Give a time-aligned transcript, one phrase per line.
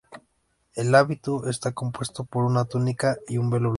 [0.73, 3.69] El hábito está compuesto por una túnica y un velo blanco.